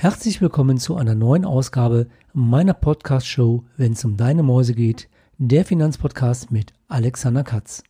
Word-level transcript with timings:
Herzlich 0.00 0.40
willkommen 0.40 0.78
zu 0.78 0.94
einer 0.94 1.16
neuen 1.16 1.44
Ausgabe 1.44 2.06
meiner 2.32 2.72
Podcast-Show, 2.72 3.64
wenn 3.76 3.94
es 3.94 4.04
um 4.04 4.16
deine 4.16 4.44
Mäuse 4.44 4.72
geht, 4.72 5.08
der 5.38 5.64
Finanzpodcast 5.64 6.52
mit 6.52 6.72
Alexander 6.86 7.42
Katz. 7.42 7.82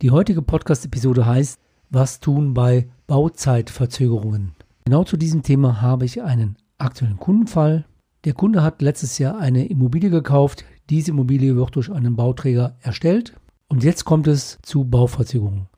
Die 0.00 0.10
heutige 0.10 0.40
Podcast-Episode 0.40 1.26
heißt 1.26 1.60
Was 1.90 2.20
tun 2.20 2.54
bei 2.54 2.88
Bauzeitverzögerungen? 3.06 4.54
Genau 4.86 5.04
zu 5.04 5.18
diesem 5.18 5.42
Thema 5.42 5.82
habe 5.82 6.06
ich 6.06 6.22
einen 6.22 6.56
aktuellen 6.78 7.18
Kundenfall. 7.18 7.84
Der 8.24 8.32
Kunde 8.32 8.62
hat 8.62 8.80
letztes 8.80 9.18
Jahr 9.18 9.36
eine 9.36 9.66
Immobilie 9.66 10.08
gekauft. 10.08 10.64
Diese 10.88 11.10
Immobilie 11.10 11.54
wird 11.54 11.76
durch 11.76 11.92
einen 11.92 12.16
Bauträger 12.16 12.78
erstellt 12.80 13.34
und 13.68 13.84
jetzt 13.84 14.06
kommt 14.06 14.26
es 14.26 14.58
zu 14.62 14.84
Bauverzögerungen. 14.84 15.68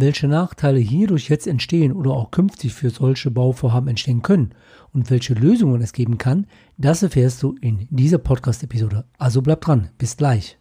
Welche 0.00 0.28
Nachteile 0.28 0.78
hierdurch 0.78 1.28
jetzt 1.28 1.48
entstehen 1.48 1.92
oder 1.92 2.12
auch 2.12 2.30
künftig 2.30 2.72
für 2.72 2.90
solche 2.90 3.32
Bauvorhaben 3.32 3.88
entstehen 3.88 4.22
können 4.22 4.54
und 4.92 5.10
welche 5.10 5.34
Lösungen 5.34 5.82
es 5.82 5.92
geben 5.92 6.18
kann, 6.18 6.46
das 6.76 7.02
erfährst 7.02 7.42
du 7.42 7.56
in 7.60 7.88
dieser 7.90 8.18
Podcast-Episode. 8.18 9.06
Also 9.18 9.42
bleib 9.42 9.60
dran, 9.62 9.90
bis 9.98 10.16
gleich. 10.16 10.56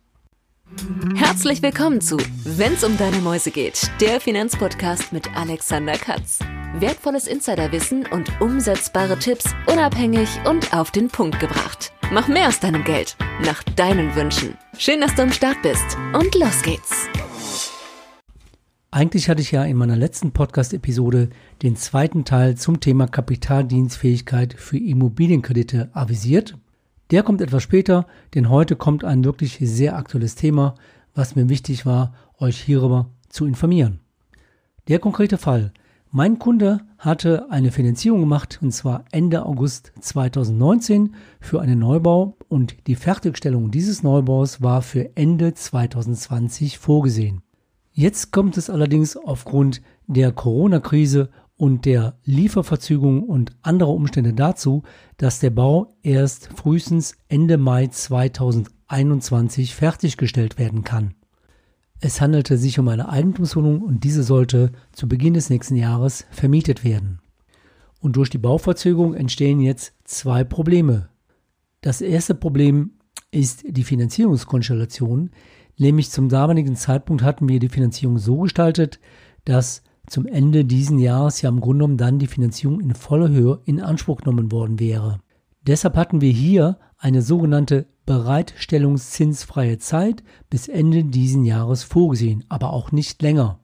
Herzlich 1.15 1.61
willkommen 1.61 2.01
zu 2.01 2.17
Wenn's 2.45 2.83
um 2.83 2.97
deine 2.97 3.17
Mäuse 3.17 3.51
geht, 3.51 3.91
der 4.01 4.19
Finanzpodcast 4.19 5.13
mit 5.13 5.29
Alexander 5.35 5.93
Katz. 5.93 6.39
Wertvolles 6.79 7.27
Insiderwissen 7.27 8.07
und 8.07 8.41
umsetzbare 8.41 9.19
Tipps 9.19 9.45
unabhängig 9.71 10.29
und 10.49 10.73
auf 10.73 10.89
den 10.89 11.09
Punkt 11.09 11.39
gebracht. 11.39 11.93
Mach 12.11 12.27
mehr 12.27 12.47
aus 12.47 12.59
deinem 12.59 12.83
Geld, 12.83 13.15
nach 13.45 13.61
deinen 13.75 14.15
Wünschen. 14.15 14.57
Schön, 14.79 14.99
dass 14.99 15.13
du 15.13 15.21
am 15.21 15.31
Start 15.31 15.61
bist 15.61 15.95
und 16.15 16.33
los 16.33 16.63
geht's. 16.63 17.07
Eigentlich 18.97 19.29
hatte 19.29 19.43
ich 19.43 19.51
ja 19.51 19.63
in 19.63 19.77
meiner 19.77 19.95
letzten 19.95 20.31
Podcast-Episode 20.31 21.29
den 21.61 21.75
zweiten 21.75 22.25
Teil 22.25 22.57
zum 22.57 22.79
Thema 22.79 23.05
Kapitaldienstfähigkeit 23.05 24.55
für 24.57 24.79
Immobilienkredite 24.79 25.91
avisiert. 25.93 26.57
Der 27.11 27.21
kommt 27.21 27.41
etwas 27.41 27.61
später, 27.61 28.07
denn 28.33 28.49
heute 28.49 28.75
kommt 28.75 29.03
ein 29.03 29.23
wirklich 29.23 29.59
sehr 29.61 29.97
aktuelles 29.97 30.33
Thema, 30.33 30.73
was 31.13 31.35
mir 31.35 31.47
wichtig 31.47 31.85
war, 31.85 32.15
euch 32.39 32.59
hierüber 32.59 33.11
zu 33.29 33.45
informieren. 33.45 33.99
Der 34.87 34.97
konkrete 34.97 35.37
Fall. 35.37 35.73
Mein 36.09 36.39
Kunde 36.39 36.79
hatte 36.97 37.51
eine 37.51 37.71
Finanzierung 37.71 38.21
gemacht 38.21 38.57
und 38.63 38.71
zwar 38.71 39.05
Ende 39.11 39.45
August 39.45 39.91
2019 39.99 41.13
für 41.39 41.61
einen 41.61 41.77
Neubau 41.77 42.35
und 42.49 42.75
die 42.87 42.95
Fertigstellung 42.95 43.69
dieses 43.69 44.01
Neubaus 44.01 44.63
war 44.63 44.81
für 44.81 45.15
Ende 45.15 45.53
2020 45.53 46.79
vorgesehen. 46.79 47.43
Jetzt 47.99 48.31
kommt 48.31 48.57
es 48.57 48.69
allerdings 48.69 49.17
aufgrund 49.17 49.81
der 50.05 50.31
Corona-Krise 50.31 51.31
und 51.55 51.85
der 51.85 52.19
Lieferverzögerung 52.25 53.23
und 53.23 53.57
anderer 53.63 53.95
Umstände 53.95 54.35
dazu, 54.35 54.83
dass 55.17 55.39
der 55.39 55.49
Bau 55.49 55.95
erst 56.03 56.49
frühestens 56.55 57.17
Ende 57.27 57.57
Mai 57.57 57.87
2021 57.87 59.73
fertiggestellt 59.73 60.59
werden 60.59 60.83
kann. 60.83 61.15
Es 61.99 62.21
handelte 62.21 62.59
sich 62.59 62.77
um 62.77 62.87
eine 62.87 63.09
Eigentumswohnung 63.09 63.81
und 63.81 64.03
diese 64.03 64.21
sollte 64.21 64.73
zu 64.91 65.09
Beginn 65.09 65.33
des 65.33 65.49
nächsten 65.49 65.75
Jahres 65.75 66.27
vermietet 66.29 66.83
werden. 66.83 67.19
Und 67.99 68.15
durch 68.15 68.29
die 68.29 68.37
Bauverzögerung 68.37 69.15
entstehen 69.15 69.59
jetzt 69.59 69.95
zwei 70.03 70.43
Probleme. 70.43 71.09
Das 71.81 72.01
erste 72.01 72.35
Problem 72.35 72.91
ist 73.31 73.63
die 73.67 73.83
Finanzierungskonstellation, 73.83 75.31
Nämlich 75.77 76.09
zum 76.09 76.29
damaligen 76.29 76.75
Zeitpunkt 76.75 77.23
hatten 77.23 77.47
wir 77.47 77.59
die 77.59 77.69
Finanzierung 77.69 78.17
so 78.17 78.39
gestaltet, 78.39 78.99
dass 79.45 79.83
zum 80.07 80.25
Ende 80.25 80.65
diesen 80.65 80.99
Jahres 80.99 81.41
ja 81.41 81.49
im 81.49 81.59
Grunde 81.59 81.79
genommen 81.79 81.97
dann 81.97 82.19
die 82.19 82.27
Finanzierung 82.27 82.79
in 82.79 82.95
voller 82.95 83.29
Höhe 83.29 83.61
in 83.65 83.81
Anspruch 83.81 84.17
genommen 84.17 84.51
worden 84.51 84.79
wäre. 84.79 85.19
Deshalb 85.67 85.95
hatten 85.97 86.21
wir 86.21 86.31
hier 86.31 86.77
eine 86.97 87.21
sogenannte 87.21 87.85
bereitstellungszinsfreie 88.05 89.77
Zeit 89.77 90.23
bis 90.49 90.67
Ende 90.69 91.03
diesen 91.03 91.43
Jahres 91.43 91.83
vorgesehen, 91.83 92.45
aber 92.49 92.71
auch 92.71 92.91
nicht 92.91 93.21
länger. 93.21 93.59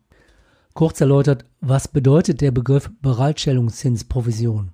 Kurz 0.73 0.99
erläutert, 1.01 1.45
was 1.61 1.87
bedeutet 1.87 2.41
der 2.41 2.51
Begriff 2.51 2.91
Bereitstellungszinsprovision? 3.01 4.71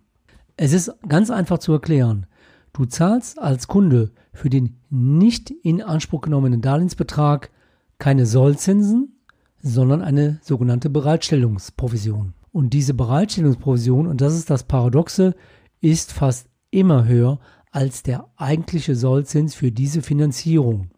Es 0.58 0.74
ist 0.74 0.92
ganz 1.08 1.30
einfach 1.30 1.60
zu 1.60 1.72
erklären. 1.74 2.26
Du 2.74 2.86
zahlst 2.86 3.40
als 3.40 3.68
Kunde 3.68 4.12
für 4.34 4.50
den 4.50 4.78
nicht 4.90 5.52
in 5.52 5.82
Anspruch 5.82 6.22
genommenen 6.22 6.62
Darlehensbetrag 6.62 7.52
keine 7.98 8.26
Sollzinsen, 8.26 9.20
sondern 9.62 10.02
eine 10.02 10.40
sogenannte 10.42 10.90
Bereitstellungsprovision. 10.90 12.34
Und 12.52 12.74
diese 12.74 12.94
Bereitstellungsprovision, 12.94 14.08
und 14.08 14.22
das 14.22 14.36
ist 14.36 14.50
das 14.50 14.64
Paradoxe, 14.64 15.36
ist 15.82 16.14
fast 16.14 16.48
immer 16.72 17.06
höher 17.06 17.40
als 17.72 18.04
der 18.04 18.30
eigentliche 18.38 18.96
Sollzins 18.96 19.56
für 19.56 19.72
diese 19.72 20.02
Finanzierung. 20.02 20.90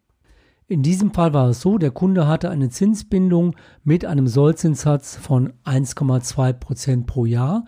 In 0.68 0.82
diesem 0.82 1.12
Fall 1.12 1.34
war 1.34 1.50
es 1.50 1.60
so, 1.60 1.76
der 1.76 1.90
Kunde 1.90 2.26
hatte 2.26 2.48
eine 2.48 2.70
Zinsbindung 2.70 3.56
mit 3.84 4.06
einem 4.06 4.26
Sollzinssatz 4.26 5.16
von 5.16 5.52
1,2% 5.64 7.04
pro 7.04 7.26
Jahr 7.26 7.66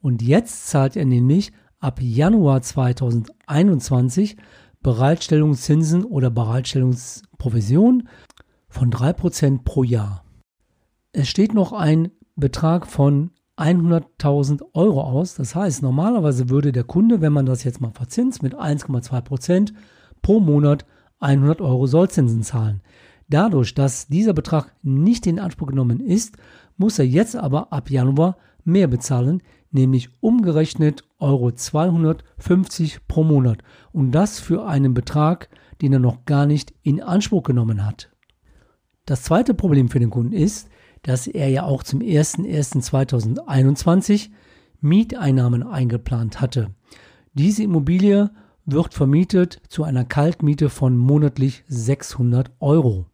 und 0.00 0.22
jetzt 0.22 0.68
zahlt 0.68 0.96
er 0.96 1.04
nämlich 1.04 1.52
ab 1.84 2.00
Januar 2.00 2.62
2021 2.62 4.38
Bereitstellungszinsen 4.82 6.04
oder 6.04 6.30
Bereitstellungsprovision 6.30 8.08
von 8.68 8.90
3% 8.90 9.64
pro 9.64 9.84
Jahr. 9.84 10.24
Es 11.12 11.28
steht 11.28 11.52
noch 11.52 11.74
ein 11.74 12.10
Betrag 12.36 12.86
von 12.86 13.32
100.000 13.58 14.62
Euro 14.72 15.02
aus. 15.02 15.34
Das 15.34 15.54
heißt, 15.54 15.82
normalerweise 15.82 16.48
würde 16.48 16.72
der 16.72 16.84
Kunde, 16.84 17.20
wenn 17.20 17.34
man 17.34 17.46
das 17.46 17.64
jetzt 17.64 17.82
mal 17.82 17.92
verzinst, 17.92 18.42
mit 18.42 18.54
1,2% 18.54 19.74
pro 20.22 20.40
Monat 20.40 20.86
100 21.20 21.60
Euro 21.60 21.86
Sollzinsen 21.86 22.42
zahlen. 22.42 22.80
Dadurch, 23.28 23.74
dass 23.74 24.08
dieser 24.08 24.32
Betrag 24.32 24.74
nicht 24.82 25.26
in 25.26 25.38
Anspruch 25.38 25.68
genommen 25.68 26.00
ist, 26.00 26.36
muss 26.78 26.98
er 26.98 27.06
jetzt 27.06 27.36
aber 27.36 27.74
ab 27.74 27.90
Januar 27.90 28.38
mehr 28.64 28.88
bezahlen, 28.88 29.42
nämlich 29.74 30.08
umgerechnet 30.20 31.04
Euro 31.18 31.52
250 31.52 33.06
pro 33.06 33.24
Monat 33.24 33.58
und 33.92 34.12
das 34.12 34.40
für 34.40 34.66
einen 34.66 34.94
Betrag, 34.94 35.50
den 35.82 35.92
er 35.92 35.98
noch 35.98 36.24
gar 36.24 36.46
nicht 36.46 36.72
in 36.82 37.02
Anspruch 37.02 37.42
genommen 37.42 37.84
hat. 37.84 38.10
Das 39.04 39.24
zweite 39.24 39.52
Problem 39.52 39.90
für 39.90 39.98
den 39.98 40.08
Kunden 40.10 40.32
ist, 40.32 40.70
dass 41.02 41.26
er 41.26 41.50
ja 41.50 41.64
auch 41.64 41.82
zum 41.82 42.00
01.01.2021 42.00 44.30
Mieteinnahmen 44.80 45.62
eingeplant 45.62 46.40
hatte. 46.40 46.70
Diese 47.34 47.64
Immobilie 47.64 48.30
wird 48.64 48.94
vermietet 48.94 49.60
zu 49.68 49.84
einer 49.84 50.06
Kaltmiete 50.06 50.70
von 50.70 50.96
monatlich 50.96 51.64
600 51.68 52.50
Euro. 52.60 53.04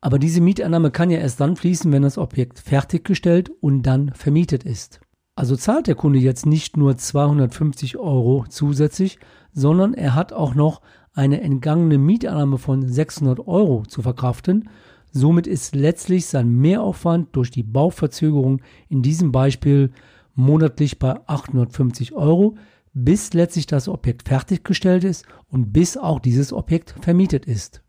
Aber 0.00 0.18
diese 0.18 0.40
Mieteinnahme 0.40 0.90
kann 0.90 1.10
ja 1.10 1.18
erst 1.18 1.40
dann 1.40 1.56
fließen, 1.56 1.92
wenn 1.92 2.00
das 2.02 2.18
Objekt 2.18 2.58
fertiggestellt 2.58 3.50
und 3.60 3.82
dann 3.82 4.14
vermietet 4.14 4.64
ist. 4.64 5.00
Also 5.36 5.56
zahlt 5.56 5.88
der 5.88 5.96
Kunde 5.96 6.18
jetzt 6.18 6.46
nicht 6.46 6.76
nur 6.76 6.96
250 6.96 7.96
Euro 7.96 8.44
zusätzlich, 8.48 9.18
sondern 9.52 9.94
er 9.94 10.14
hat 10.14 10.32
auch 10.32 10.54
noch 10.54 10.80
eine 11.12 11.40
entgangene 11.40 11.98
Mietannahme 11.98 12.58
von 12.58 12.86
600 12.86 13.46
Euro 13.46 13.82
zu 13.86 14.02
verkraften. 14.02 14.68
Somit 15.10 15.46
ist 15.46 15.74
letztlich 15.74 16.26
sein 16.26 16.48
Mehraufwand 16.48 17.34
durch 17.36 17.50
die 17.50 17.62
Bauverzögerung 17.62 18.62
in 18.88 19.02
diesem 19.02 19.32
Beispiel 19.32 19.90
monatlich 20.34 20.98
bei 20.98 21.16
850 21.26 22.12
Euro, 22.14 22.56
bis 22.92 23.32
letztlich 23.32 23.66
das 23.66 23.88
Objekt 23.88 24.28
fertiggestellt 24.28 25.04
ist 25.04 25.26
und 25.48 25.72
bis 25.72 25.96
auch 25.96 26.20
dieses 26.20 26.52
Objekt 26.52 26.94
vermietet 27.00 27.46
ist. 27.46 27.82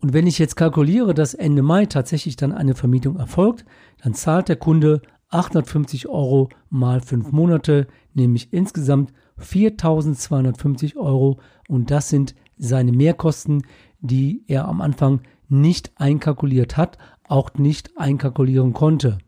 Und 0.00 0.12
wenn 0.12 0.26
ich 0.26 0.38
jetzt 0.40 0.56
kalkuliere, 0.56 1.14
dass 1.14 1.34
Ende 1.34 1.62
Mai 1.62 1.86
tatsächlich 1.86 2.34
dann 2.34 2.52
eine 2.52 2.74
Vermietung 2.74 3.16
erfolgt, 3.16 3.64
dann 4.02 4.14
zahlt 4.14 4.48
der 4.48 4.56
Kunde 4.56 5.00
850 5.32 6.08
Euro 6.08 6.48
mal 6.70 7.00
fünf 7.00 7.32
Monate, 7.32 7.86
nämlich 8.14 8.52
insgesamt 8.52 9.12
4250 9.38 10.96
Euro 10.96 11.38
und 11.68 11.90
das 11.90 12.08
sind 12.08 12.34
seine 12.58 12.92
Mehrkosten, 12.92 13.62
die 14.00 14.44
er 14.46 14.66
am 14.66 14.80
Anfang 14.80 15.20
nicht 15.48 15.92
einkalkuliert 15.96 16.76
hat, 16.76 16.98
auch 17.26 17.54
nicht 17.54 17.96
einkalkulieren 17.96 18.72
konnte. 18.72 19.18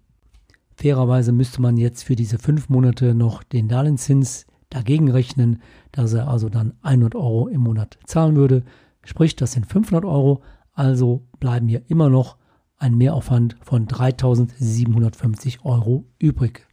Fairerweise 0.76 1.32
müsste 1.32 1.62
man 1.62 1.76
jetzt 1.76 2.02
für 2.02 2.16
diese 2.16 2.38
fünf 2.38 2.68
Monate 2.68 3.14
noch 3.14 3.42
den 3.42 3.68
Darlehenszins 3.68 4.46
dagegen 4.70 5.10
rechnen, 5.10 5.62
dass 5.92 6.12
er 6.12 6.28
also 6.28 6.48
dann 6.48 6.74
100 6.82 7.14
Euro 7.14 7.48
im 7.48 7.60
Monat 7.60 7.98
zahlen 8.04 8.36
würde. 8.36 8.64
Sprich, 9.04 9.36
das 9.36 9.52
sind 9.52 9.66
500 9.66 10.04
Euro, 10.04 10.42
also 10.72 11.22
bleiben 11.38 11.68
hier 11.68 11.82
immer 11.88 12.08
noch 12.08 12.36
ein 12.84 12.98
Mehraufwand 12.98 13.56
von 13.62 13.86
3.750 13.86 15.64
Euro 15.64 16.04
übrig. 16.18 16.66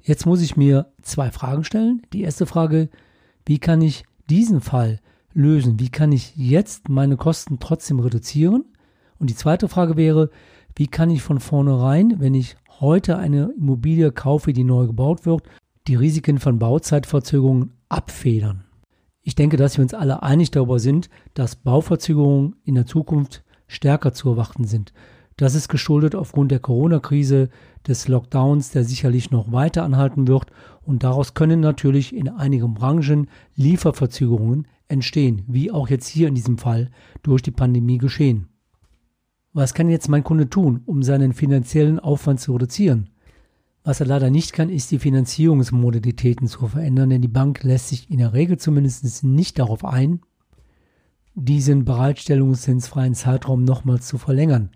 Jetzt 0.00 0.26
muss 0.26 0.42
ich 0.42 0.56
mir 0.56 0.92
zwei 1.02 1.30
Fragen 1.30 1.62
stellen. 1.62 2.02
Die 2.12 2.22
erste 2.22 2.46
Frage, 2.46 2.90
wie 3.46 3.60
kann 3.60 3.80
ich 3.80 4.04
diesen 4.28 4.60
Fall 4.60 4.98
lösen? 5.32 5.78
Wie 5.78 5.88
kann 5.88 6.10
ich 6.10 6.34
jetzt 6.34 6.88
meine 6.88 7.16
Kosten 7.16 7.60
trotzdem 7.60 8.00
reduzieren? 8.00 8.64
Und 9.20 9.30
die 9.30 9.36
zweite 9.36 9.68
Frage 9.68 9.96
wäre, 9.96 10.30
wie 10.74 10.88
kann 10.88 11.10
ich 11.10 11.22
von 11.22 11.38
vornherein, 11.38 12.16
wenn 12.18 12.34
ich 12.34 12.56
heute 12.80 13.16
eine 13.16 13.52
Immobilie 13.56 14.10
kaufe, 14.10 14.52
die 14.52 14.64
neu 14.64 14.88
gebaut 14.88 15.26
wird, 15.26 15.44
die 15.86 15.94
Risiken 15.94 16.40
von 16.40 16.58
Bauzeitverzögerungen 16.58 17.74
abfedern. 17.88 18.64
Ich 19.20 19.36
denke, 19.36 19.56
dass 19.56 19.78
wir 19.78 19.84
uns 19.84 19.94
alle 19.94 20.24
einig 20.24 20.50
darüber 20.50 20.80
sind, 20.80 21.08
dass 21.34 21.54
Bauverzögerungen 21.54 22.56
in 22.64 22.74
der 22.74 22.86
Zukunft 22.86 23.44
stärker 23.68 24.12
zu 24.12 24.30
erwarten 24.30 24.64
sind. 24.64 24.92
Das 25.42 25.56
ist 25.56 25.68
geschuldet 25.68 26.14
aufgrund 26.14 26.52
der 26.52 26.60
Corona-Krise, 26.60 27.48
des 27.88 28.06
Lockdowns, 28.06 28.70
der 28.70 28.84
sicherlich 28.84 29.32
noch 29.32 29.50
weiter 29.50 29.82
anhalten 29.82 30.28
wird. 30.28 30.52
Und 30.82 31.02
daraus 31.02 31.34
können 31.34 31.58
natürlich 31.58 32.14
in 32.14 32.28
einigen 32.28 32.74
Branchen 32.74 33.26
Lieferverzögerungen 33.56 34.68
entstehen, 34.86 35.42
wie 35.48 35.72
auch 35.72 35.88
jetzt 35.88 36.06
hier 36.06 36.28
in 36.28 36.36
diesem 36.36 36.58
Fall 36.58 36.92
durch 37.24 37.42
die 37.42 37.50
Pandemie 37.50 37.98
geschehen. 37.98 38.50
Was 39.52 39.74
kann 39.74 39.88
jetzt 39.88 40.08
mein 40.08 40.22
Kunde 40.22 40.48
tun, 40.48 40.82
um 40.86 41.02
seinen 41.02 41.32
finanziellen 41.32 41.98
Aufwand 41.98 42.38
zu 42.38 42.52
reduzieren? 42.52 43.10
Was 43.82 43.98
er 43.98 44.06
leider 44.06 44.30
nicht 44.30 44.52
kann, 44.52 44.68
ist 44.68 44.92
die 44.92 45.00
Finanzierungsmodalitäten 45.00 46.46
zu 46.46 46.68
verändern, 46.68 47.10
denn 47.10 47.20
die 47.20 47.26
Bank 47.26 47.64
lässt 47.64 47.88
sich 47.88 48.08
in 48.12 48.18
der 48.18 48.32
Regel 48.32 48.58
zumindest 48.58 49.24
nicht 49.24 49.58
darauf 49.58 49.84
ein, 49.84 50.20
diesen 51.34 51.84
bereitstellungszinsfreien 51.84 53.16
Zeitraum 53.16 53.64
nochmals 53.64 54.06
zu 54.06 54.18
verlängern. 54.18 54.70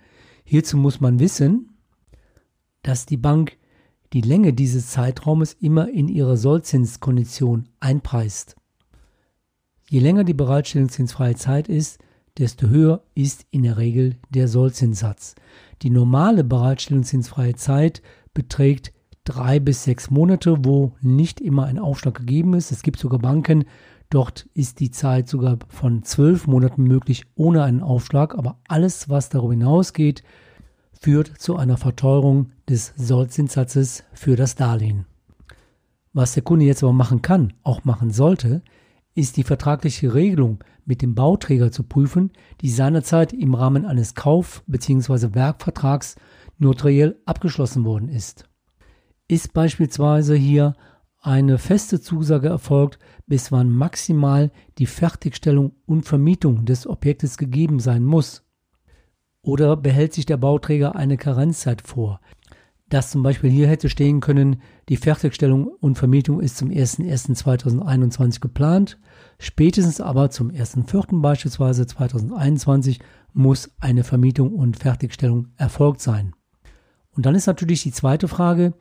Hierzu 0.48 0.76
muss 0.76 1.00
man 1.00 1.18
wissen, 1.18 1.76
dass 2.82 3.04
die 3.04 3.16
Bank 3.16 3.58
die 4.12 4.20
Länge 4.20 4.52
dieses 4.52 4.90
Zeitraumes 4.90 5.54
immer 5.54 5.90
in 5.90 6.06
ihre 6.06 6.36
Sollzinskondition 6.36 7.68
einpreist. 7.80 8.54
Je 9.90 9.98
länger 9.98 10.22
die 10.22 10.34
bereitstellungszinsfreie 10.34 11.34
Zeit 11.34 11.68
ist, 11.68 11.98
desto 12.38 12.68
höher 12.68 13.02
ist 13.16 13.44
in 13.50 13.64
der 13.64 13.76
Regel 13.76 14.18
der 14.30 14.46
Sollzinssatz. 14.46 15.34
Die 15.82 15.90
normale 15.90 16.44
bereitstellungszinsfreie 16.44 17.56
Zeit 17.56 18.00
beträgt 18.32 18.92
drei 19.24 19.58
bis 19.58 19.82
sechs 19.82 20.10
Monate, 20.10 20.64
wo 20.64 20.92
nicht 21.00 21.40
immer 21.40 21.64
ein 21.64 21.80
Aufschlag 21.80 22.18
gegeben 22.18 22.54
ist. 22.54 22.70
Es 22.70 22.84
gibt 22.84 23.00
sogar 23.00 23.18
Banken, 23.18 23.64
dort 24.10 24.48
ist 24.54 24.80
die 24.80 24.90
Zeit 24.90 25.28
sogar 25.28 25.58
von 25.68 26.02
zwölf 26.02 26.46
Monaten 26.46 26.84
möglich 26.84 27.24
ohne 27.34 27.62
einen 27.62 27.82
Aufschlag. 27.82 28.36
Aber 28.36 28.58
alles, 28.68 29.08
was 29.08 29.28
darüber 29.28 29.52
hinausgeht, 29.52 30.22
führt 31.00 31.28
zu 31.38 31.56
einer 31.56 31.76
Verteuerung 31.76 32.50
des 32.68 32.92
Sollzinssatzes 32.96 34.04
für 34.12 34.36
das 34.36 34.54
Darlehen. 34.54 35.06
Was 36.12 36.34
der 36.34 36.42
Kunde 36.42 36.64
jetzt 36.64 36.82
aber 36.82 36.92
machen 36.92 37.20
kann, 37.20 37.52
auch 37.62 37.84
machen 37.84 38.10
sollte, 38.10 38.62
ist 39.14 39.36
die 39.36 39.44
vertragliche 39.44 40.14
Regelung 40.14 40.62
mit 40.84 41.02
dem 41.02 41.14
Bauträger 41.14 41.72
zu 41.72 41.82
prüfen, 41.82 42.30
die 42.60 42.70
seinerzeit 42.70 43.32
im 43.32 43.54
Rahmen 43.54 43.84
eines 43.84 44.14
Kauf- 44.14 44.62
bzw. 44.66 45.34
Werkvertrags 45.34 46.16
notariell 46.58 47.20
abgeschlossen 47.26 47.84
worden 47.84 48.08
ist. 48.08 48.48
Ist 49.28 49.52
beispielsweise 49.52 50.36
hier 50.36 50.74
eine 51.26 51.58
feste 51.58 52.00
Zusage 52.00 52.48
erfolgt, 52.48 53.00
bis 53.26 53.50
wann 53.50 53.68
maximal 53.68 54.52
die 54.78 54.86
Fertigstellung 54.86 55.72
und 55.84 56.02
Vermietung 56.06 56.64
des 56.64 56.86
Objektes 56.86 57.36
gegeben 57.36 57.80
sein 57.80 58.04
muss. 58.04 58.44
Oder 59.42 59.76
behält 59.76 60.12
sich 60.12 60.24
der 60.24 60.36
Bauträger 60.36 60.94
eine 60.94 61.16
Karenzzeit 61.16 61.82
vor, 61.82 62.20
dass 62.88 63.10
zum 63.10 63.24
Beispiel 63.24 63.50
hier 63.50 63.66
hätte 63.66 63.88
stehen 63.88 64.20
können, 64.20 64.62
die 64.88 64.96
Fertigstellung 64.96 65.66
und 65.66 65.98
Vermietung 65.98 66.40
ist 66.40 66.58
zum 66.58 66.68
01.01.2021 66.70 68.40
geplant, 68.40 68.96
spätestens 69.40 70.00
aber 70.00 70.30
zum 70.30 70.50
1.04. 70.50 71.20
beispielsweise 71.20 71.88
2021 71.88 73.00
muss 73.32 73.72
eine 73.80 74.04
Vermietung 74.04 74.52
und 74.52 74.76
Fertigstellung 74.76 75.48
erfolgt 75.56 76.00
sein. 76.00 76.34
Und 77.10 77.26
dann 77.26 77.34
ist 77.34 77.46
natürlich 77.46 77.82
die 77.82 77.92
zweite 77.92 78.28
Frage, 78.28 78.74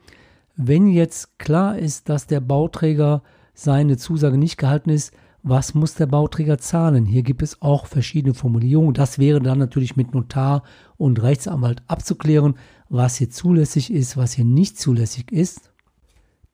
wenn 0.56 0.88
jetzt 0.88 1.38
klar 1.38 1.78
ist, 1.78 2.08
dass 2.08 2.26
der 2.26 2.40
Bauträger 2.40 3.22
seine 3.54 3.96
Zusage 3.96 4.38
nicht 4.38 4.56
gehalten 4.56 4.90
ist, 4.90 5.12
was 5.42 5.74
muss 5.74 5.94
der 5.94 6.06
Bauträger 6.06 6.58
zahlen? 6.58 7.06
Hier 7.06 7.22
gibt 7.22 7.40
es 7.40 7.62
auch 7.62 7.86
verschiedene 7.86 8.34
Formulierungen. 8.34 8.94
Das 8.94 9.20
wäre 9.20 9.40
dann 9.40 9.58
natürlich 9.58 9.94
mit 9.94 10.12
Notar 10.12 10.64
und 10.96 11.22
Rechtsanwalt 11.22 11.82
abzuklären, 11.86 12.54
was 12.88 13.16
hier 13.16 13.30
zulässig 13.30 13.92
ist, 13.92 14.16
was 14.16 14.32
hier 14.32 14.44
nicht 14.44 14.76
zulässig 14.78 15.30
ist. 15.30 15.72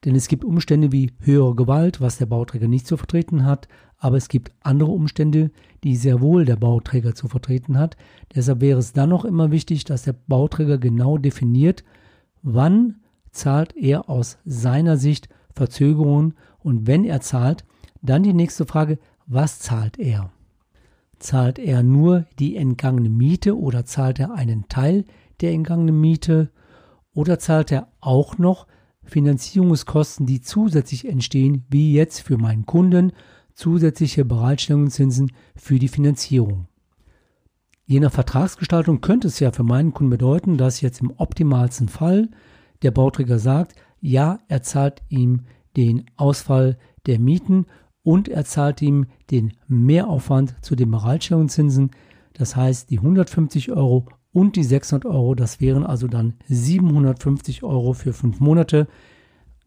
Denn 0.05 0.15
es 0.15 0.27
gibt 0.27 0.43
Umstände 0.43 0.91
wie 0.91 1.11
höhere 1.21 1.55
Gewalt, 1.55 2.01
was 2.01 2.17
der 2.17 2.25
Bauträger 2.25 2.67
nicht 2.67 2.85
zu 2.85 2.97
vertreten 2.97 3.45
hat, 3.45 3.67
aber 3.97 4.17
es 4.17 4.27
gibt 4.27 4.51
andere 4.61 4.91
Umstände, 4.91 5.49
die 5.83 5.95
sehr 5.95 6.21
wohl 6.21 6.45
der 6.45 6.57
Bauträger 6.57 7.15
zu 7.15 7.29
vertreten 7.29 7.79
hat. 7.79 7.95
Deshalb 8.35 8.61
wäre 8.61 8.79
es 8.79 8.93
dann 8.93 9.09
noch 9.09 9.25
immer 9.25 9.49
wichtig, 9.49 9.85
dass 9.85 10.03
der 10.03 10.13
Bauträger 10.13 10.77
genau 10.77 11.17
definiert, 11.17 11.83
wann 12.41 12.97
zahlt 13.33 13.75
er 13.75 14.09
aus 14.09 14.37
seiner 14.45 14.97
Sicht 14.97 15.27
Verzögerungen 15.53 16.35
und 16.59 16.87
wenn 16.87 17.03
er 17.03 17.21
zahlt, 17.21 17.65
dann 18.01 18.23
die 18.23 18.33
nächste 18.33 18.65
Frage, 18.65 18.99
was 19.25 19.59
zahlt 19.59 19.99
er? 19.99 20.31
Zahlt 21.19 21.59
er 21.59 21.83
nur 21.83 22.25
die 22.39 22.55
entgangene 22.55 23.09
Miete 23.09 23.57
oder 23.57 23.85
zahlt 23.85 24.19
er 24.19 24.33
einen 24.33 24.67
Teil 24.67 25.05
der 25.41 25.51
entgangenen 25.51 25.99
Miete 25.99 26.51
oder 27.13 27.39
zahlt 27.39 27.71
er 27.71 27.87
auch 27.99 28.37
noch 28.37 28.67
Finanzierungskosten, 29.03 30.25
die 30.25 30.41
zusätzlich 30.41 31.07
entstehen, 31.07 31.65
wie 31.69 31.93
jetzt 31.93 32.21
für 32.21 32.37
meinen 32.37 32.65
Kunden 32.65 33.11
zusätzliche 33.53 34.25
Bereitstellungszinsen 34.25 35.31
für 35.55 35.79
die 35.79 35.87
Finanzierung. 35.87 36.67
Je 37.85 37.99
nach 37.99 38.11
Vertragsgestaltung 38.11 39.01
könnte 39.01 39.27
es 39.27 39.39
ja 39.39 39.51
für 39.51 39.63
meinen 39.63 39.93
Kunden 39.93 40.09
bedeuten, 40.09 40.57
dass 40.57 40.81
jetzt 40.81 41.01
im 41.01 41.11
optimalsten 41.17 41.89
Fall 41.89 42.29
der 42.83 42.91
Bauträger 42.91 43.39
sagt, 43.39 43.75
ja, 44.01 44.39
er 44.47 44.61
zahlt 44.61 45.01
ihm 45.09 45.41
den 45.75 46.05
Ausfall 46.17 46.77
der 47.05 47.19
Mieten 47.19 47.65
und 48.03 48.27
er 48.27 48.45
zahlt 48.45 48.81
ihm 48.81 49.05
den 49.31 49.53
Mehraufwand 49.67 50.55
zu 50.61 50.75
den 50.75 50.91
Bereitstellungszinsen. 50.91 51.91
Das 52.33 52.55
heißt, 52.55 52.89
die 52.89 52.97
150 52.97 53.71
Euro 53.71 54.07
und 54.33 54.55
die 54.55 54.63
600 54.63 55.05
Euro, 55.05 55.35
das 55.35 55.61
wären 55.61 55.85
also 55.85 56.07
dann 56.07 56.33
750 56.47 57.63
Euro 57.63 57.93
für 57.93 58.13
fünf 58.13 58.39
Monate. 58.39 58.87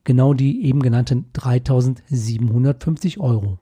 Genau 0.05 0.35
die 0.35 0.65
eben 0.67 0.83
genannten 0.83 1.27
3750 1.33 3.19
Euro. 3.19 3.59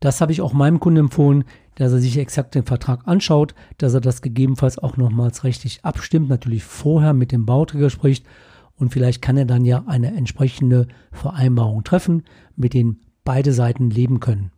Das 0.00 0.20
habe 0.20 0.32
ich 0.32 0.40
auch 0.40 0.52
meinem 0.54 0.80
Kunden 0.80 1.00
empfohlen, 1.00 1.44
dass 1.74 1.92
er 1.92 2.00
sich 2.00 2.18
exakt 2.18 2.54
den 2.54 2.64
Vertrag 2.64 3.06
anschaut, 3.06 3.54
dass 3.78 3.94
er 3.94 4.00
das 4.00 4.22
gegebenenfalls 4.22 4.78
auch 4.78 4.96
nochmals 4.96 5.44
rechtlich 5.44 5.84
abstimmt, 5.84 6.28
natürlich 6.28 6.64
vorher 6.64 7.12
mit 7.12 7.32
dem 7.32 7.46
Bauträger 7.46 7.90
spricht 7.90 8.26
und 8.80 8.90
vielleicht 8.90 9.22
kann 9.22 9.36
er 9.36 9.44
dann 9.44 9.64
ja 9.64 9.84
eine 9.86 10.14
entsprechende 10.16 10.88
Vereinbarung 11.12 11.84
treffen, 11.84 12.24
mit 12.56 12.74
denen 12.74 13.00
beide 13.24 13.52
Seiten 13.52 13.90
leben 13.90 14.18
können. 14.18 14.50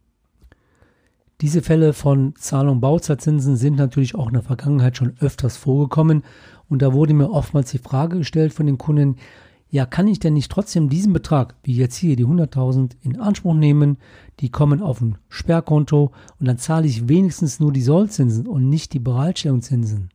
Diese 1.41 1.61
Fälle 1.61 1.93
von 1.93 2.35
Zahlung 2.37 2.81
Bauzeitzinsen 2.81 3.57
sind 3.57 3.77
natürlich 3.77 4.15
auch 4.15 4.29
in 4.29 4.35
der 4.35 4.45
Vergangenheit 4.45 4.97
schon 4.97 5.15
öfters 5.19 5.57
vorgekommen 5.57 6.23
und 6.69 6.83
da 6.83 6.93
wurde 6.93 7.15
mir 7.15 7.31
oftmals 7.31 7.73
die 7.73 7.79
Frage 7.79 8.19
gestellt 8.19 8.53
von 8.53 8.67
den 8.67 8.79
Kunden, 8.79 9.17
ja, 9.69 9.87
kann 9.87 10.07
ich 10.07 10.21
denn 10.21 10.35
nicht 10.35 10.53
trotzdem 10.53 10.91
diesen 10.91 11.15
Betrag, 11.15 11.57
wie 11.65 11.75
jetzt 11.75 11.97
hier 11.97 12.15
die 12.15 12.27
100.000, 12.27 12.93
in 13.01 13.19
Anspruch 13.19 13.55
nehmen? 13.55 13.97
Die 14.41 14.51
kommen 14.51 14.83
auf 14.83 15.01
ein 15.01 15.17
Sperrkonto 15.31 16.13
und 16.39 16.47
dann 16.47 16.59
zahle 16.59 16.87
ich 16.87 17.09
wenigstens 17.09 17.59
nur 17.59 17.73
die 17.73 17.81
Sollzinsen 17.81 18.47
und 18.47 18.69
nicht 18.69 18.93
die 18.93 18.99
Bereitstellungszinsen. 18.99 20.11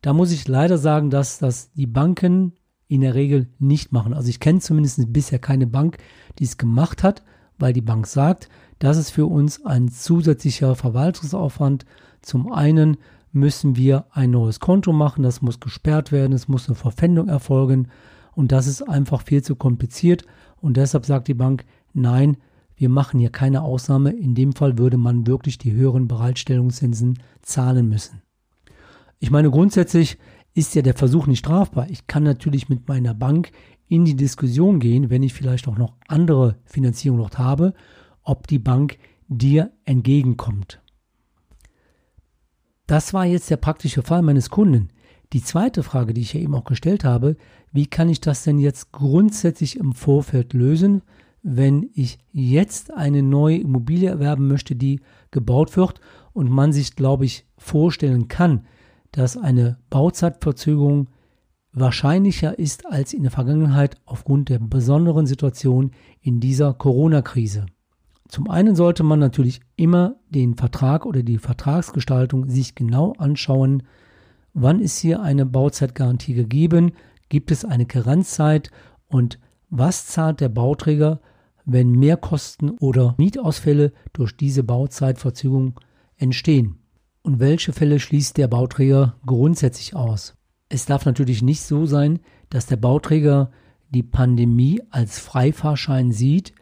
Da 0.00 0.12
muss 0.12 0.30
ich 0.30 0.46
leider 0.46 0.78
sagen, 0.78 1.10
dass 1.10 1.38
das 1.38 1.72
die 1.72 1.88
Banken 1.88 2.52
in 2.88 3.00
der 3.00 3.14
Regel 3.14 3.48
nicht 3.58 3.92
machen. 3.92 4.14
Also 4.14 4.28
ich 4.28 4.40
kenne 4.40 4.60
zumindest 4.60 5.12
bisher 5.12 5.38
keine 5.38 5.66
Bank, 5.66 5.98
die 6.38 6.44
es 6.44 6.56
gemacht 6.56 7.02
hat, 7.02 7.22
weil 7.58 7.72
die 7.72 7.80
Bank 7.80 8.06
sagt, 8.06 8.48
das 8.78 8.96
ist 8.96 9.10
für 9.10 9.26
uns 9.26 9.64
ein 9.64 9.88
zusätzlicher 9.88 10.74
Verwaltungsaufwand. 10.74 11.84
Zum 12.22 12.52
einen 12.52 12.98
müssen 13.32 13.76
wir 13.76 14.06
ein 14.12 14.30
neues 14.30 14.60
Konto 14.60 14.92
machen, 14.92 15.22
das 15.22 15.42
muss 15.42 15.60
gesperrt 15.60 16.12
werden, 16.12 16.32
es 16.32 16.48
muss 16.48 16.68
eine 16.68 16.76
Verpfändung 16.76 17.28
erfolgen 17.28 17.88
und 18.34 18.52
das 18.52 18.66
ist 18.66 18.82
einfach 18.82 19.22
viel 19.22 19.42
zu 19.42 19.56
kompliziert 19.56 20.24
und 20.60 20.76
deshalb 20.76 21.06
sagt 21.06 21.28
die 21.28 21.34
Bank, 21.34 21.64
nein, 21.92 22.36
wir 22.76 22.88
machen 22.88 23.18
hier 23.18 23.30
keine 23.30 23.62
Ausnahme. 23.62 24.10
In 24.10 24.34
dem 24.34 24.52
Fall 24.52 24.78
würde 24.78 24.98
man 24.98 25.26
wirklich 25.26 25.56
die 25.58 25.72
höheren 25.72 26.08
Bereitstellungszinsen 26.08 27.18
zahlen 27.42 27.88
müssen. 27.88 28.20
Ich 29.18 29.30
meine, 29.30 29.50
grundsätzlich 29.50 30.18
ist 30.56 30.74
ja 30.74 30.80
der 30.80 30.94
Versuch 30.94 31.26
nicht 31.26 31.40
strafbar. 31.40 31.86
Ich 31.90 32.06
kann 32.06 32.22
natürlich 32.22 32.70
mit 32.70 32.88
meiner 32.88 33.12
Bank 33.12 33.50
in 33.88 34.06
die 34.06 34.16
Diskussion 34.16 34.80
gehen, 34.80 35.10
wenn 35.10 35.22
ich 35.22 35.34
vielleicht 35.34 35.68
auch 35.68 35.76
noch 35.76 35.92
andere 36.08 36.56
Finanzierung 36.64 37.18
noch 37.18 37.30
habe, 37.36 37.74
ob 38.22 38.46
die 38.46 38.58
Bank 38.58 38.96
dir 39.28 39.70
entgegenkommt. 39.84 40.80
Das 42.86 43.12
war 43.12 43.26
jetzt 43.26 43.50
der 43.50 43.58
praktische 43.58 44.02
Fall 44.02 44.22
meines 44.22 44.48
Kunden. 44.48 44.88
Die 45.34 45.42
zweite 45.42 45.82
Frage, 45.82 46.14
die 46.14 46.22
ich 46.22 46.32
ja 46.32 46.40
eben 46.40 46.54
auch 46.54 46.64
gestellt 46.64 47.04
habe, 47.04 47.36
wie 47.72 47.86
kann 47.86 48.08
ich 48.08 48.22
das 48.22 48.42
denn 48.42 48.58
jetzt 48.58 48.92
grundsätzlich 48.92 49.76
im 49.76 49.92
Vorfeld 49.92 50.54
lösen, 50.54 51.02
wenn 51.42 51.90
ich 51.92 52.18
jetzt 52.32 52.94
eine 52.94 53.22
neue 53.22 53.58
Immobilie 53.58 54.08
erwerben 54.08 54.48
möchte, 54.48 54.74
die 54.74 55.00
gebaut 55.32 55.76
wird 55.76 56.00
und 56.32 56.48
man 56.48 56.72
sich, 56.72 56.96
glaube 56.96 57.26
ich, 57.26 57.44
vorstellen 57.58 58.28
kann, 58.28 58.64
dass 59.16 59.38
eine 59.38 59.78
Bauzeitverzögerung 59.88 61.08
wahrscheinlicher 61.72 62.58
ist 62.58 62.84
als 62.84 63.14
in 63.14 63.22
der 63.22 63.32
Vergangenheit 63.32 63.96
aufgrund 64.04 64.50
der 64.50 64.58
besonderen 64.58 65.26
Situation 65.26 65.92
in 66.20 66.38
dieser 66.38 66.74
Corona-Krise. 66.74 67.64
Zum 68.28 68.50
einen 68.50 68.76
sollte 68.76 69.04
man 69.04 69.18
natürlich 69.18 69.60
immer 69.74 70.16
den 70.28 70.54
Vertrag 70.54 71.06
oder 71.06 71.22
die 71.22 71.38
Vertragsgestaltung 71.38 72.50
sich 72.50 72.74
genau 72.74 73.14
anschauen. 73.16 73.84
Wann 74.52 74.80
ist 74.80 74.98
hier 74.98 75.22
eine 75.22 75.46
Bauzeitgarantie 75.46 76.34
gegeben? 76.34 76.92
Gibt 77.30 77.50
es 77.50 77.64
eine 77.64 77.86
Karenzzeit? 77.86 78.70
Und 79.08 79.38
was 79.70 80.06
zahlt 80.08 80.40
der 80.40 80.50
Bauträger, 80.50 81.20
wenn 81.64 81.92
Mehrkosten 81.92 82.70
oder 82.70 83.14
Mietausfälle 83.16 83.92
durch 84.12 84.36
diese 84.36 84.62
Bauzeitverzögerung 84.62 85.80
entstehen? 86.18 86.80
Und 87.26 87.40
welche 87.40 87.72
Fälle 87.72 87.98
schließt 87.98 88.36
der 88.36 88.46
Bauträger 88.46 89.16
grundsätzlich 89.26 89.96
aus? 89.96 90.36
Es 90.68 90.86
darf 90.86 91.06
natürlich 91.06 91.42
nicht 91.42 91.60
so 91.60 91.84
sein, 91.84 92.20
dass 92.50 92.66
der 92.66 92.76
Bauträger 92.76 93.50
die 93.90 94.04
Pandemie 94.04 94.80
als 94.90 95.18
Freifahrschein 95.18 96.12
sieht, 96.12 96.52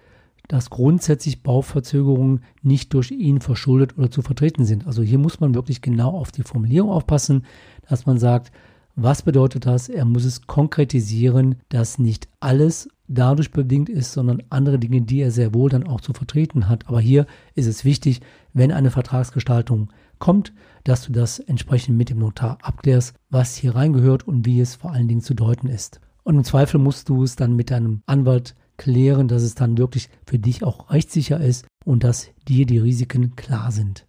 dass 0.49 0.71
grundsätzlich 0.71 1.43
Bauverzögerungen 1.43 2.45
nicht 2.63 2.95
durch 2.95 3.11
ihn 3.11 3.43
verschuldet 3.43 3.99
oder 3.99 4.11
zu 4.11 4.23
vertreten 4.23 4.65
sind. 4.65 4.87
Also 4.87 5.03
hier 5.03 5.19
muss 5.19 5.39
man 5.39 5.55
wirklich 5.55 5.83
genau 5.83 6.13
auf 6.13 6.33
die 6.33 6.45
Formulierung 6.45 6.89
aufpassen, 6.89 7.45
dass 7.87 8.07
man 8.07 8.17
sagt, 8.17 8.51
was 8.97 9.21
bedeutet 9.21 9.67
das? 9.67 9.91
Er 9.91 10.07
muss 10.07 10.25
es 10.25 10.47
konkretisieren, 10.47 11.57
dass 11.69 11.99
nicht 11.99 12.27
alles 12.41 12.89
dadurch 13.07 13.51
bedingt 13.51 13.91
ist, 13.91 14.15
sondern 14.15 14.43
andere 14.49 14.79
Dinge, 14.79 15.03
die 15.03 15.21
er 15.21 15.31
sehr 15.31 15.53
wohl 15.53 15.69
dann 15.69 15.87
auch 15.87 16.01
zu 16.01 16.15
vertreten 16.15 16.71
hat. 16.71 16.89
Aber 16.89 17.03
hier 17.03 17.27
ist 17.55 17.67
es 17.67 17.85
wichtig, 17.85 18.23
wenn 18.55 18.73
eine 18.73 18.91
Vertragsgestaltung 18.91 19.91
kommt, 20.25 20.55
dass 20.85 21.03
du 21.03 21.13
das 21.13 21.39
entsprechend 21.39 21.99
mit 21.99 22.09
dem 22.09 22.19
Notar 22.19 22.57
abklärst, 22.63 23.15
was 23.29 23.57
hier 23.57 23.75
reingehört 23.75 24.27
und 24.27 24.47
wie 24.47 24.59
es 24.59 24.75
vor 24.75 24.91
allen 24.91 25.07
Dingen 25.07 25.21
zu 25.21 25.35
deuten 25.35 25.69
ist. 25.69 26.01
Und 26.23 26.37
im 26.37 26.45
Zweifel 26.45 26.79
musst 26.79 27.11
du 27.11 27.25
es 27.25 27.37
dann 27.37 27.55
mit 27.55 27.71
deinem 27.71 28.01
Anwalt 28.07 28.55
klären, 28.79 29.29
dass 29.29 29.43
es 29.43 29.55
dann 29.55 29.77
wirklich 29.77 30.09
für 30.27 30.39
dich 30.39 30.65
auch 30.65 30.91
rechtssicher 30.91 31.39
ist 31.39 31.67
und 31.85 32.05
dass 32.05 32.31
dir 32.49 32.65
die 32.65 32.79
Risiken 32.79 33.37
klar 33.37 33.71
sind. 33.71 34.07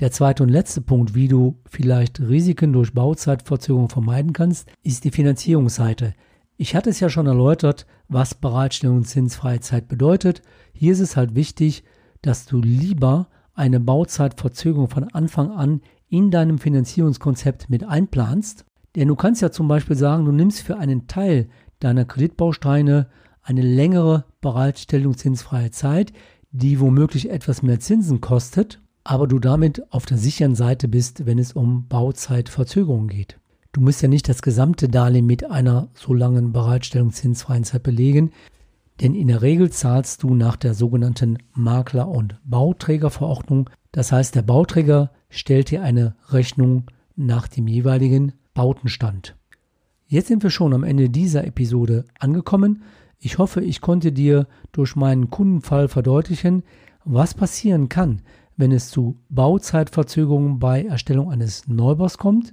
Der 0.00 0.10
zweite 0.10 0.42
und 0.42 0.48
letzte 0.48 0.80
Punkt, 0.80 1.14
wie 1.14 1.28
du 1.28 1.60
vielleicht 1.70 2.18
Risiken 2.18 2.72
durch 2.72 2.92
Bauzeitverzögerung 2.92 3.88
vermeiden 3.88 4.32
kannst, 4.32 4.68
ist 4.82 5.04
die 5.04 5.12
Finanzierungsseite. 5.12 6.14
Ich 6.56 6.74
hatte 6.74 6.90
es 6.90 6.98
ja 6.98 7.08
schon 7.08 7.28
erläutert, 7.28 7.86
was 8.08 8.34
Bereitstellung 8.34 9.04
zinsfreie 9.04 9.60
Zeit 9.60 9.86
bedeutet. 9.86 10.42
Hier 10.72 10.92
ist 10.92 10.98
es 11.00 11.16
halt 11.16 11.36
wichtig, 11.36 11.84
dass 12.22 12.46
du 12.46 12.60
lieber 12.60 13.28
eine 13.58 13.80
Bauzeitverzögerung 13.80 14.88
von 14.88 15.04
Anfang 15.04 15.50
an 15.50 15.80
in 16.08 16.30
deinem 16.30 16.58
Finanzierungskonzept 16.58 17.68
mit 17.68 17.84
einplanst. 17.84 18.64
Denn 18.96 19.08
du 19.08 19.16
kannst 19.16 19.42
ja 19.42 19.50
zum 19.50 19.68
Beispiel 19.68 19.96
sagen, 19.96 20.24
du 20.24 20.32
nimmst 20.32 20.62
für 20.62 20.78
einen 20.78 21.06
Teil 21.06 21.48
deiner 21.80 22.04
Kreditbausteine 22.04 23.08
eine 23.42 23.62
längere 23.62 24.24
Bereitstellung 24.40 25.16
zinsfreie 25.16 25.70
Zeit, 25.70 26.12
die 26.50 26.80
womöglich 26.80 27.30
etwas 27.30 27.62
mehr 27.62 27.80
Zinsen 27.80 28.20
kostet, 28.20 28.80
aber 29.04 29.26
du 29.26 29.38
damit 29.38 29.92
auf 29.92 30.06
der 30.06 30.18
sicheren 30.18 30.54
Seite 30.54 30.88
bist, 30.88 31.26
wenn 31.26 31.38
es 31.38 31.52
um 31.52 31.88
Bauzeitverzögerungen 31.88 33.08
geht. 33.08 33.38
Du 33.72 33.80
musst 33.80 34.02
ja 34.02 34.08
nicht 34.08 34.28
das 34.28 34.42
gesamte 34.42 34.88
Darlehen 34.88 35.26
mit 35.26 35.50
einer 35.50 35.88
so 35.94 36.14
langen 36.14 36.52
Bereitstellung 36.52 37.12
zinsfreien 37.12 37.64
Zeit 37.64 37.82
belegen, 37.82 38.32
denn 39.00 39.14
in 39.14 39.28
der 39.28 39.42
Regel 39.42 39.70
zahlst 39.70 40.22
du 40.22 40.34
nach 40.34 40.56
der 40.56 40.74
sogenannten 40.74 41.38
Makler- 41.54 42.08
und 42.08 42.38
Bauträgerverordnung. 42.44 43.70
Das 43.92 44.12
heißt, 44.12 44.34
der 44.34 44.42
Bauträger 44.42 45.12
stellt 45.30 45.70
dir 45.70 45.82
eine 45.82 46.16
Rechnung 46.30 46.86
nach 47.16 47.48
dem 47.48 47.68
jeweiligen 47.68 48.32
Bautenstand. 48.54 49.36
Jetzt 50.06 50.28
sind 50.28 50.42
wir 50.42 50.50
schon 50.50 50.72
am 50.72 50.84
Ende 50.84 51.10
dieser 51.10 51.46
Episode 51.46 52.04
angekommen. 52.18 52.82
Ich 53.18 53.38
hoffe, 53.38 53.60
ich 53.60 53.80
konnte 53.80 54.10
dir 54.12 54.46
durch 54.72 54.96
meinen 54.96 55.30
Kundenfall 55.30 55.88
verdeutlichen, 55.88 56.62
was 57.04 57.34
passieren 57.34 57.88
kann, 57.88 58.22
wenn 58.56 58.72
es 58.72 58.90
zu 58.90 59.18
Bauzeitverzögerungen 59.28 60.58
bei 60.58 60.84
Erstellung 60.84 61.30
eines 61.30 61.68
Neubaus 61.68 62.18
kommt. 62.18 62.52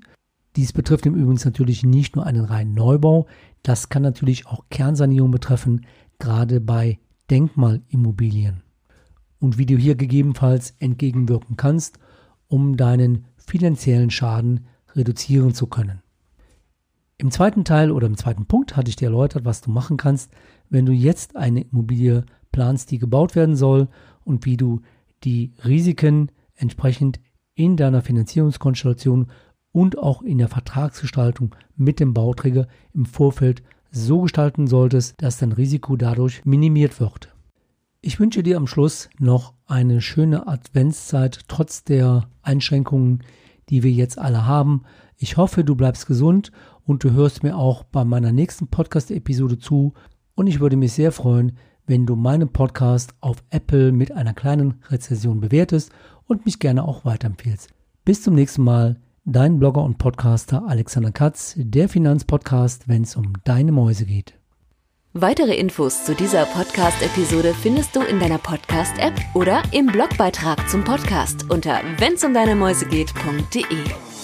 Dies 0.55 0.71
betrifft 0.71 1.05
im 1.05 1.15
Übrigen 1.15 1.39
natürlich 1.43 1.83
nicht 1.83 2.15
nur 2.15 2.25
einen 2.25 2.45
reinen 2.45 2.73
Neubau, 2.73 3.27
das 3.63 3.89
kann 3.89 4.03
natürlich 4.03 4.47
auch 4.47 4.65
Kernsanierung 4.69 5.31
betreffen, 5.31 5.85
gerade 6.19 6.61
bei 6.61 6.99
Denkmalimmobilien. 7.29 8.61
Und 9.39 9.57
wie 9.57 9.65
du 9.65 9.75
hier 9.75 9.95
gegebenenfalls 9.95 10.75
entgegenwirken 10.79 11.57
kannst, 11.57 11.99
um 12.47 12.77
deinen 12.77 13.25
finanziellen 13.37 14.11
Schaden 14.11 14.65
reduzieren 14.93 15.53
zu 15.53 15.67
können. 15.67 16.01
Im 17.17 17.31
zweiten 17.31 17.63
Teil 17.63 17.91
oder 17.91 18.07
im 18.07 18.17
zweiten 18.17 18.45
Punkt 18.45 18.75
hatte 18.75 18.89
ich 18.89 18.95
dir 18.95 19.05
erläutert, 19.05 19.45
was 19.45 19.61
du 19.61 19.71
machen 19.71 19.97
kannst, 19.97 20.31
wenn 20.69 20.85
du 20.85 20.91
jetzt 20.91 21.35
eine 21.35 21.61
Immobilie 21.61 22.25
planst, 22.51 22.91
die 22.91 22.99
gebaut 22.99 23.35
werden 23.35 23.55
soll 23.55 23.87
und 24.23 24.45
wie 24.45 24.57
du 24.57 24.81
die 25.23 25.53
Risiken 25.63 26.31
entsprechend 26.55 27.19
in 27.55 27.77
deiner 27.77 28.01
Finanzierungskonstellation 28.01 29.27
und 29.75 29.97
auch 29.97 30.21
in 30.21 30.37
der 30.37 30.47
Vertragsgestaltung 30.47 31.53
mit 31.75 31.99
dem 31.99 32.13
Bauträger 32.13 32.65
im 32.93 33.05
Vorfeld 33.05 33.61
so 33.91 34.21
gestalten 34.21 34.67
solltest, 34.67 35.21
dass 35.21 35.37
dein 35.37 35.51
Risiko 35.51 35.97
dadurch 35.97 36.45
minimiert 36.45 37.01
wird. 37.01 37.35
Ich 37.99 38.17
wünsche 38.17 38.41
dir 38.41 38.55
am 38.55 38.67
Schluss 38.67 39.09
noch 39.19 39.53
eine 39.65 39.99
schöne 39.99 40.47
Adventszeit 40.47 41.41
trotz 41.49 41.83
der 41.83 42.29
Einschränkungen, 42.41 43.21
die 43.67 43.83
wir 43.83 43.91
jetzt 43.91 44.17
alle 44.17 44.45
haben. 44.45 44.83
Ich 45.17 45.35
hoffe, 45.35 45.65
du 45.65 45.75
bleibst 45.75 46.07
gesund 46.07 46.53
und 46.85 47.03
du 47.03 47.11
hörst 47.11 47.43
mir 47.43 47.57
auch 47.57 47.83
bei 47.83 48.05
meiner 48.05 48.31
nächsten 48.31 48.67
Podcast-Episode 48.67 49.59
zu. 49.59 49.91
Und 50.35 50.47
ich 50.47 50.61
würde 50.61 50.77
mich 50.77 50.93
sehr 50.93 51.11
freuen, 51.11 51.57
wenn 51.85 52.05
du 52.05 52.15
meinen 52.15 52.47
Podcast 52.47 53.13
auf 53.19 53.43
Apple 53.49 53.91
mit 53.91 54.13
einer 54.13 54.33
kleinen 54.33 54.75
Rezession 54.87 55.41
bewertest 55.41 55.91
und 56.27 56.45
mich 56.45 56.59
gerne 56.59 56.87
auch 56.87 57.03
weiterempfehlst. 57.03 57.71
Bis 58.05 58.23
zum 58.23 58.35
nächsten 58.35 58.63
Mal, 58.63 59.01
dein 59.25 59.59
Blogger 59.59 59.83
und 59.83 59.97
Podcaster 59.97 60.63
Alexander 60.67 61.11
Katz, 61.11 61.55
der 61.57 61.89
Finanzpodcast, 61.89 62.87
wenn 62.87 63.03
es 63.03 63.15
um 63.15 63.33
deine 63.43 63.71
Mäuse 63.71 64.05
geht. 64.05 64.33
Weitere 65.13 65.55
Infos 65.55 66.03
zu 66.03 66.13
dieser 66.13 66.45
Podcast-Episode 66.45 67.53
findest 67.53 67.95
du 67.95 68.01
in 68.01 68.19
deiner 68.19 68.37
Podcast-App 68.37 69.13
oder 69.33 69.63
im 69.71 69.87
Blogbeitrag 69.87 70.69
zum 70.69 70.83
Podcast 70.83 71.49
unter 71.49 71.79
wennsumdeinemäusegeht.de. 71.99 74.14